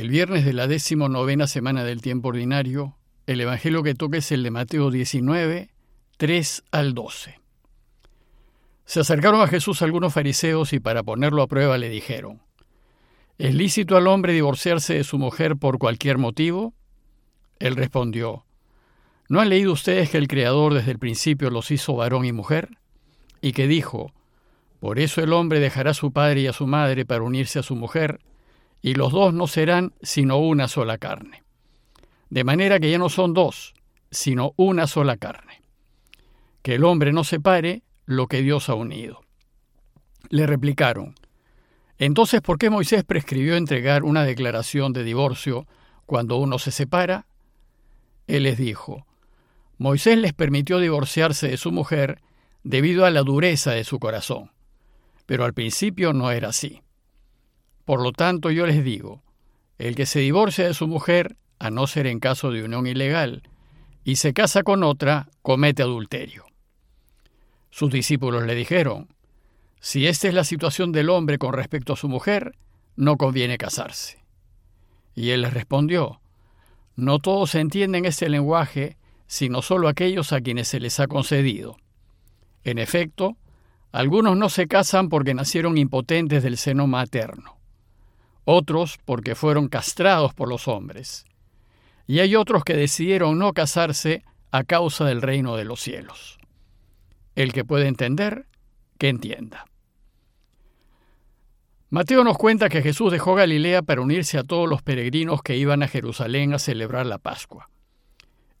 [0.00, 4.32] El viernes de la décimo novena semana del tiempo ordinario, el Evangelio que toca es
[4.32, 5.68] el de Mateo 19,
[6.16, 7.38] 3 al 12.
[8.86, 12.40] Se acercaron a Jesús algunos fariseos y para ponerlo a prueba le dijeron,
[13.36, 16.72] ¿Es lícito al hombre divorciarse de su mujer por cualquier motivo?
[17.58, 18.46] Él respondió,
[19.28, 22.70] ¿no han leído ustedes que el Creador desde el principio los hizo varón y mujer?
[23.42, 24.14] Y que dijo,
[24.78, 27.62] por eso el hombre dejará a su padre y a su madre para unirse a
[27.62, 28.20] su mujer,
[28.82, 31.42] y los dos no serán sino una sola carne.
[32.28, 33.74] De manera que ya no son dos,
[34.10, 35.62] sino una sola carne.
[36.62, 39.22] Que el hombre no separe lo que Dios ha unido.
[40.28, 41.14] Le replicaron,
[41.98, 45.66] entonces, ¿por qué Moisés prescribió entregar una declaración de divorcio
[46.06, 47.26] cuando uno se separa?
[48.26, 49.06] Él les dijo,
[49.76, 52.22] Moisés les permitió divorciarse de su mujer
[52.62, 54.50] debido a la dureza de su corazón,
[55.26, 56.80] pero al principio no era así.
[57.90, 59.20] Por lo tanto, yo les digo,
[59.76, 63.42] el que se divorcia de su mujer, a no ser en caso de unión ilegal,
[64.04, 66.44] y se casa con otra, comete adulterio.
[67.70, 69.08] Sus discípulos le dijeron,
[69.80, 72.54] si esta es la situación del hombre con respecto a su mujer,
[72.94, 74.22] no conviene casarse.
[75.16, 76.20] Y él les respondió,
[76.94, 81.76] no todos entienden este lenguaje, sino solo aquellos a quienes se les ha concedido.
[82.62, 83.36] En efecto,
[83.90, 87.58] algunos no se casan porque nacieron impotentes del seno materno
[88.44, 91.24] otros porque fueron castrados por los hombres,
[92.06, 96.38] y hay otros que decidieron no casarse a causa del reino de los cielos.
[97.36, 98.46] El que puede entender,
[98.98, 99.66] que entienda.
[101.88, 105.82] Mateo nos cuenta que Jesús dejó Galilea para unirse a todos los peregrinos que iban
[105.82, 107.68] a Jerusalén a celebrar la Pascua.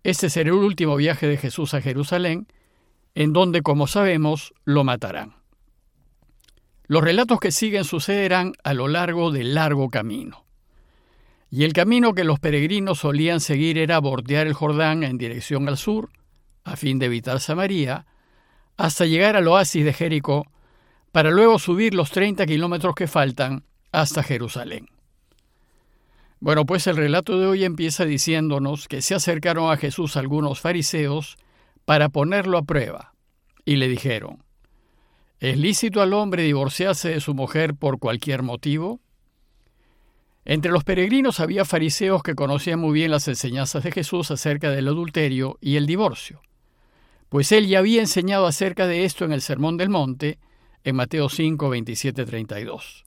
[0.02, 2.48] Este será el último viaje de Jesús a Jerusalén,
[3.14, 5.39] en donde, como sabemos, lo matarán.
[6.90, 10.44] Los relatos que siguen sucederán a lo largo del largo camino.
[11.48, 15.76] Y el camino que los peregrinos solían seguir era bordear el Jordán en dirección al
[15.76, 16.10] sur,
[16.64, 18.06] a fin de evitar Samaria,
[18.76, 20.48] hasta llegar al oasis de Jericó,
[21.12, 23.62] para luego subir los 30 kilómetros que faltan
[23.92, 24.88] hasta Jerusalén.
[26.40, 31.36] Bueno, pues el relato de hoy empieza diciéndonos que se acercaron a Jesús algunos fariseos
[31.84, 33.14] para ponerlo a prueba,
[33.64, 34.42] y le dijeron,
[35.40, 39.00] ¿Es lícito al hombre divorciarse de su mujer por cualquier motivo?
[40.44, 44.88] Entre los peregrinos había fariseos que conocían muy bien las enseñanzas de Jesús acerca del
[44.88, 46.42] adulterio y el divorcio,
[47.30, 50.38] pues él ya había enseñado acerca de esto en el Sermón del Monte,
[50.84, 53.04] en Mateo 5, 27, 32.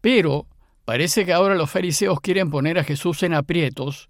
[0.00, 0.48] Pero
[0.84, 4.08] parece que ahora los fariseos quieren poner a Jesús en aprietos,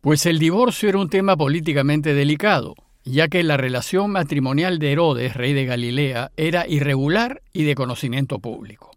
[0.00, 5.34] pues el divorcio era un tema políticamente delicado, ya que la relación matrimonial de Herodes,
[5.34, 8.90] rey de Galilea, era irregular y de conocimiento público.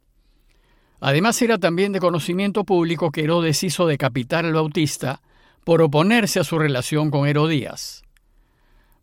[1.00, 5.22] Además era también de conocimiento público que Herodes hizo decapitar al Bautista
[5.64, 8.04] por oponerse a su relación con Herodías.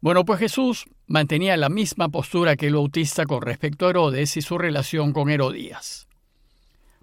[0.01, 4.43] Bueno, pues Jesús mantenía la misma postura que el Bautista con respecto a Herodes y
[4.43, 6.09] su relación con Herodías.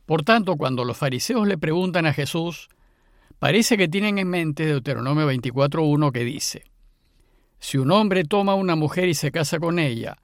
[0.06, 2.68] Por tanto, cuando los fariseos le preguntan a Jesús,
[3.38, 6.64] parece que tienen en mente Deuteronomio 24.1 que dice,
[7.59, 10.18] si un hombre toma a una mujer y se casa con ella,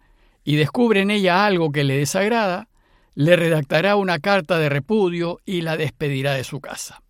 [0.43, 2.69] y descubre en ella algo que le desagrada,
[3.15, 7.01] le redactará una carta de repudio y la despedirá de su casa.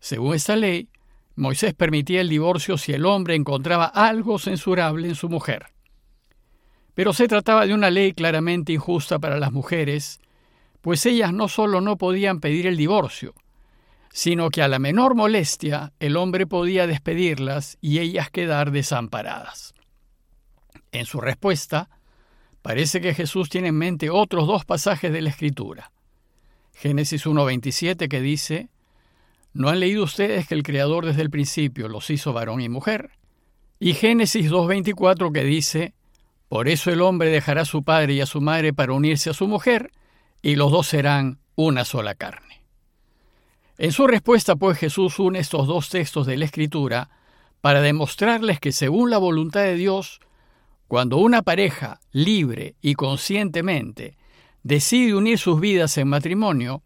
[0.00, 0.88] Según esta ley,
[1.36, 5.66] Moisés permitía el divorcio si el hombre encontraba algo censurable en su mujer.
[6.94, 10.20] Pero se trataba de una ley claramente injusta para las mujeres,
[10.80, 13.34] pues ellas no solo no podían pedir el divorcio,
[14.16, 19.74] sino que a la menor molestia el hombre podía despedirlas y ellas quedar desamparadas.
[20.90, 21.90] En su respuesta,
[22.62, 25.92] parece que Jesús tiene en mente otros dos pasajes de la Escritura.
[26.72, 28.70] Génesis 1.27 que dice,
[29.52, 33.10] ¿no han leído ustedes que el Creador desde el principio los hizo varón y mujer?
[33.78, 35.92] Y Génesis 2.24 que dice,
[36.48, 39.34] por eso el hombre dejará a su padre y a su madre para unirse a
[39.34, 39.92] su mujer,
[40.40, 42.65] y los dos serán una sola carne.
[43.78, 47.10] En su respuesta, pues Jesús une estos dos textos de la Escritura
[47.60, 50.20] para demostrarles que según la voluntad de Dios,
[50.88, 54.16] cuando una pareja libre y conscientemente
[54.62, 56.82] decide unir sus vidas en matrimonio,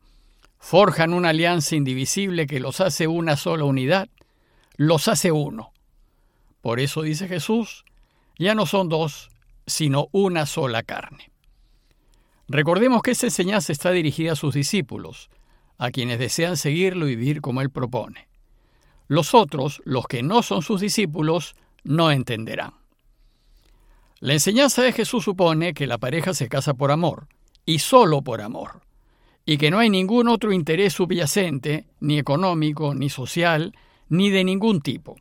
[0.58, 4.08] forjan una alianza indivisible que los hace una sola unidad,
[4.76, 5.72] los hace uno.
[6.60, 7.84] Por eso dice Jesús,
[8.38, 9.30] ya no son dos,
[9.66, 11.30] sino una sola carne.
[12.48, 15.30] Recordemos que esta enseñanza está dirigida a sus discípulos,
[15.80, 18.28] a quienes desean seguirlo y vivir como Él propone.
[19.08, 21.54] Los otros, los que no son sus discípulos,
[21.84, 22.74] no entenderán.
[24.18, 27.28] La enseñanza de Jesús supone que la pareja se casa por amor,
[27.64, 28.82] y solo por amor,
[29.46, 33.72] y que no hay ningún otro interés subyacente, ni económico, ni social,
[34.10, 35.16] ni de ningún tipo.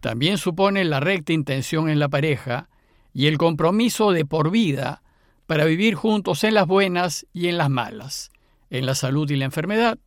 [0.00, 2.68] También supone la recta intención en la pareja
[3.14, 5.02] y el compromiso de por vida
[5.46, 8.32] para vivir juntos en las buenas y en las malas,
[8.70, 9.98] en la salud y la enfermedad,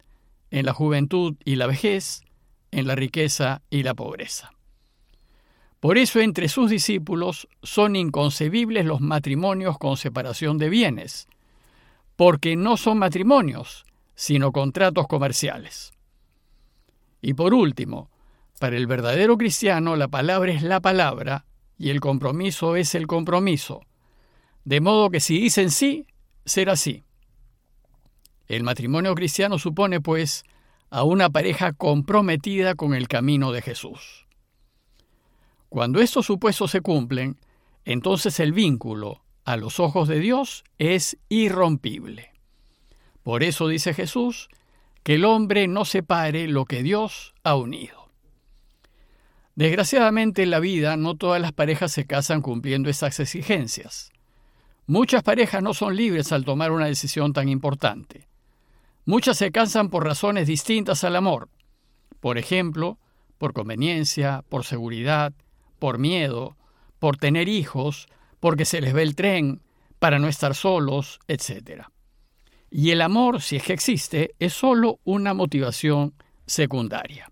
[0.52, 2.22] en la juventud y la vejez,
[2.72, 4.52] en la riqueza y la pobreza.
[5.80, 11.28] Por eso entre sus discípulos son inconcebibles los matrimonios con separación de bienes,
[12.16, 15.94] porque no son matrimonios, sino contratos comerciales.
[17.22, 18.10] Y por último,
[18.60, 21.46] para el verdadero cristiano la palabra es la palabra
[21.78, 23.82] y el compromiso es el compromiso,
[24.66, 26.06] de modo que si dicen sí,
[26.46, 27.06] será sí.
[28.50, 30.44] El matrimonio cristiano supone, pues,
[30.90, 34.26] a una pareja comprometida con el camino de Jesús.
[35.70, 37.38] Cuando estos supuestos se cumplen,
[37.86, 42.32] entonces el vínculo, a los ojos de Dios, es irrompible.
[43.22, 44.50] Por eso dice Jesús,
[45.04, 48.10] que el hombre no separe lo que Dios ha unido.
[49.54, 54.10] Desgraciadamente en la vida no todas las parejas se casan cumpliendo esas exigencias.
[54.88, 58.29] Muchas parejas no son libres al tomar una decisión tan importante.
[59.10, 61.50] Muchas se casan por razones distintas al amor.
[62.20, 63.00] Por ejemplo,
[63.40, 65.34] por conveniencia, por seguridad,
[65.80, 66.56] por miedo,
[67.00, 68.06] por tener hijos,
[68.40, 69.64] porque se les ve el tren,
[69.98, 71.86] para no estar solos, etc.
[72.70, 76.14] Y el amor, si es que existe, es solo una motivación
[76.46, 77.32] secundaria.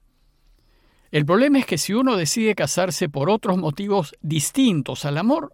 [1.12, 5.54] El problema es que si uno decide casarse por otros motivos distintos al amor,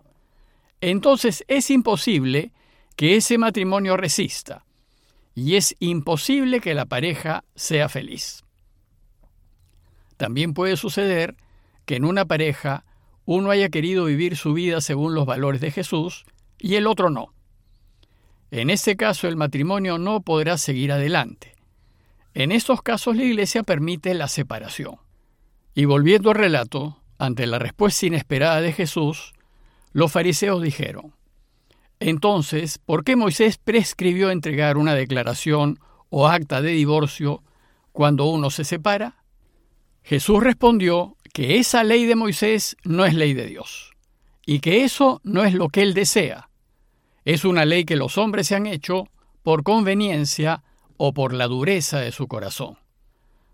[0.80, 2.54] entonces es imposible
[2.96, 4.64] que ese matrimonio resista
[5.36, 8.44] y es imposible que la pareja sea feliz.
[10.18, 11.36] También puede suceder
[11.86, 12.86] que en una pareja
[13.26, 16.26] uno haya querido vivir su vida según los valores de Jesús
[16.60, 17.34] y el otro no.
[18.52, 21.56] En este caso el matrimonio no podrá seguir adelante.
[22.36, 24.98] En estos casos la Iglesia permite la separación.
[25.76, 29.34] Y volviendo al relato, ante la respuesta inesperada de Jesús,
[29.92, 31.14] los fariseos dijeron,
[32.06, 35.80] entonces, ¿por qué Moisés prescribió entregar una declaración
[36.10, 37.42] o acta de divorcio
[37.94, 39.24] cuando uno se separa?
[40.04, 43.94] Jesús respondió que esa ley de Moisés no es ley de Dios
[44.46, 46.50] y que eso no es lo que él desea.
[47.24, 49.08] Es una ley que los hombres se han hecho
[49.42, 50.62] por conveniencia
[50.98, 52.78] o por la dureza de su corazón.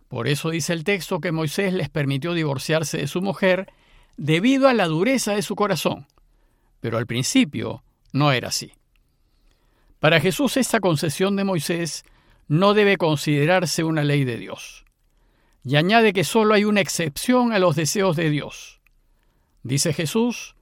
[0.07, 3.71] Por eso dice el texto que Moisés les permitió divorciarse de su mujer
[4.17, 6.07] debido a la dureza de su corazón.
[6.79, 8.71] Pero al principio no era así.
[9.99, 12.03] Para Jesús esta concesión de Moisés
[12.47, 14.85] no debe considerarse una ley de Dios
[15.63, 18.81] y añade que solo hay una excepción a los deseos de Dios.
[19.63, 20.55] Dice Jesús,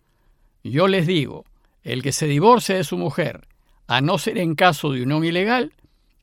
[0.64, 1.46] yo les digo,
[1.84, 3.48] el que se divorcia de su mujer,
[3.88, 5.74] a no ser en caso de unión ilegal,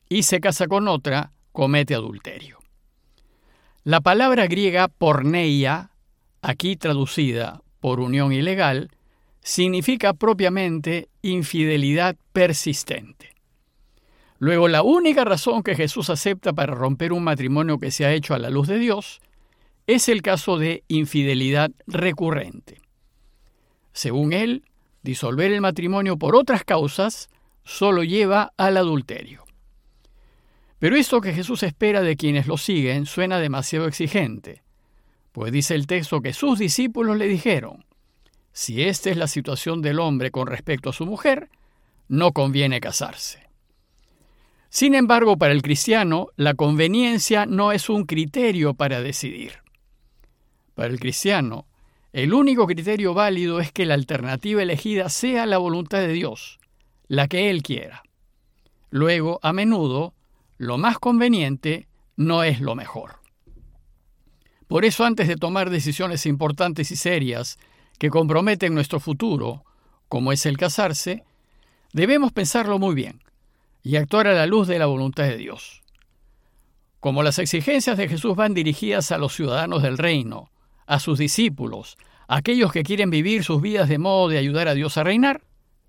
[0.07, 2.59] y se casa con otra, comete adulterio.
[3.83, 5.91] La palabra griega porneia,
[6.41, 8.91] aquí traducida por unión ilegal,
[9.45, 13.35] significa propiamente infidelidad persistente.
[14.39, 18.33] Luego, la única razón que Jesús acepta para romper un matrimonio que se ha hecho
[18.33, 19.21] a la luz de Dios
[19.85, 22.81] es el caso de infidelidad recurrente.
[23.93, 24.63] Según él,
[25.03, 27.29] disolver el matrimonio por otras causas
[27.63, 29.43] solo lleva al adulterio.
[30.79, 34.63] Pero esto que Jesús espera de quienes lo siguen suena demasiado exigente,
[35.31, 37.85] pues dice el texto que sus discípulos le dijeron,
[38.55, 41.49] si esta es la situación del hombre con respecto a su mujer,
[42.07, 43.49] no conviene casarse.
[44.69, 49.55] Sin embargo, para el cristiano, la conveniencia no es un criterio para decidir.
[50.73, 51.67] Para el cristiano,
[52.13, 56.57] el único criterio válido es que la alternativa elegida sea la voluntad de Dios,
[57.09, 58.03] la que Él quiera.
[58.89, 60.13] Luego, a menudo,
[60.57, 63.19] lo más conveniente no es lo mejor.
[64.67, 67.59] Por eso, antes de tomar decisiones importantes y serias
[67.97, 69.63] que comprometen nuestro futuro,
[70.09, 71.23] como es el casarse,
[71.93, 73.21] debemos pensarlo muy bien
[73.83, 75.81] y actuar a la luz de la voluntad de Dios.
[76.99, 80.49] Como las exigencias de Jesús van dirigidas a los ciudadanos del reino,
[80.87, 81.97] a sus discípulos,
[82.27, 85.41] a aquellos que quieren vivir sus vidas de modo de ayudar a Dios a reinar,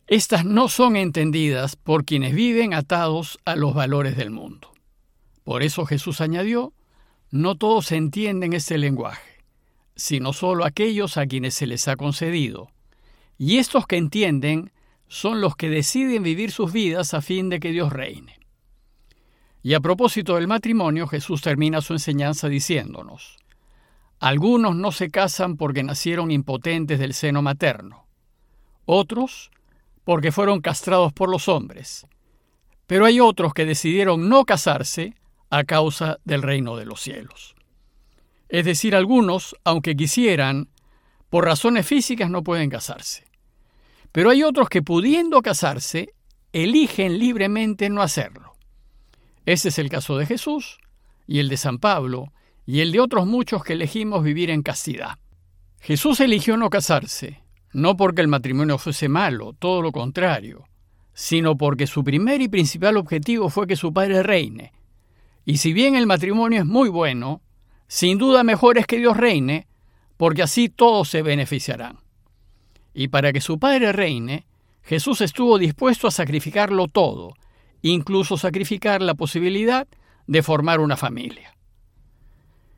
[0.07, 4.73] estas no son entendidas por quienes viven atados a los valores del mundo.
[5.43, 6.73] Por eso Jesús añadió,
[7.31, 9.36] no todos entienden este lenguaje,
[9.97, 12.69] sino solo aquellos a quienes se les ha concedido.
[13.39, 14.71] Y estos que entienden
[15.09, 18.39] son los que deciden vivir sus vidas a fin de que Dios reine.
[19.63, 23.39] Y a propósito del matrimonio, Jesús termina su enseñanza diciéndonos,
[24.21, 28.07] algunos no se casan porque nacieron impotentes del seno materno,
[28.85, 29.51] otros
[30.05, 32.07] porque fueron castrados por los hombres,
[32.87, 35.17] Pero hay otros que decidieron no casarse
[35.51, 37.56] a causa del reino de los cielos.
[38.49, 40.69] Es decir, algunos, aunque quisieran,
[41.31, 43.25] por razones físicas no pueden casarse.
[44.13, 46.15] Pero hay otros que pudiendo casarse,
[46.53, 48.55] eligen libremente no hacerlo.
[49.45, 50.79] Ese es el caso de Jesús
[51.27, 52.33] y el de San Pablo
[52.65, 55.19] y el de otros muchos que elegimos vivir en castidad.
[55.81, 60.65] Jesús eligió no casarse, no porque el matrimonio fuese malo, todo lo contrario,
[61.13, 64.73] sino porque su primer y principal objetivo fue que su padre reine.
[65.45, 67.43] Y si bien el matrimonio es muy bueno,
[67.89, 69.67] sin duda mejor es que Dios reine,
[70.17, 71.99] porque así todos se beneficiarán.
[72.95, 74.47] Y para que su padre reine,
[74.83, 77.35] Jesús estuvo dispuesto a sacrificarlo todo,
[77.83, 79.87] incluso sacrificar la posibilidad
[80.27, 81.57] de formar una familia.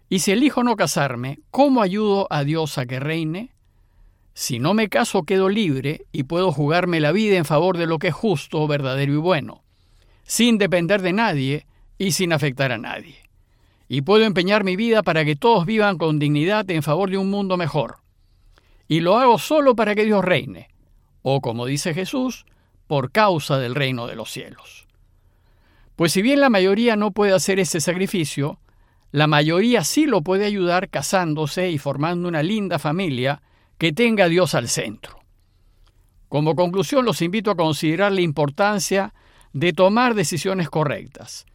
[0.09, 3.53] Y si elijo no casarme, ¿cómo ayudo a Dios a que reine?
[4.33, 7.99] Si no me caso quedo libre y puedo jugarme la vida en favor de lo
[7.99, 9.63] que es justo, verdadero y bueno,
[10.23, 11.67] sin depender de nadie
[11.99, 13.28] y sin afectar a nadie.
[13.89, 17.31] Y puedo empeñar mi vida para que todos vivan con dignidad en favor de un
[17.31, 17.99] mundo mejor.
[18.87, 20.69] Y lo hago solo para que Dios reine,
[21.23, 22.45] o como dice Jesús,
[22.87, 24.87] por causa del reino de los cielos.
[25.97, 28.61] Pues si bien la mayoría no puede hacer ese sacrificio,
[29.11, 33.43] la mayoría sí lo puede ayudar casándose y formando una linda familia
[33.79, 35.21] que tenga a Dios al centro.
[36.29, 39.15] Como conclusión, los invito a considerar la importancia
[39.53, 41.47] de tomar decisiones correctas,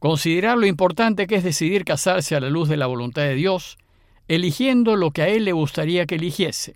[0.00, 3.78] considerar lo importante que es decidir casarse a la luz de la voluntad de Dios,
[4.26, 6.74] eligiendo lo que a Él le gustaría que eligiese.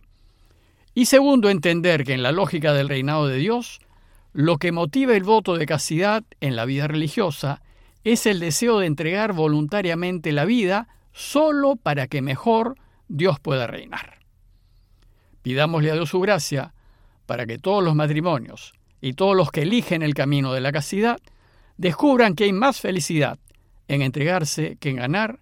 [0.94, 3.80] Y segundo, entender que en la lógica del reinado de Dios,
[4.32, 7.62] lo que motiva el voto de castidad en la vida religiosa
[8.04, 12.76] es el deseo de entregar voluntariamente la vida solo para que mejor
[13.08, 14.18] Dios pueda reinar.
[15.42, 16.74] Pidámosle a Dios su gracia
[17.26, 21.18] para que todos los matrimonios y todos los que eligen el camino de la castidad
[21.76, 23.38] descubran que hay más felicidad
[23.88, 25.40] en entregarse que en ganar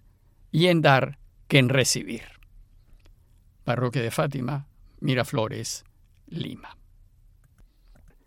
[0.51, 2.23] y en dar que en recibir.
[3.63, 4.67] Parroquia de Fátima,
[4.99, 5.85] Miraflores,
[6.27, 6.77] Lima.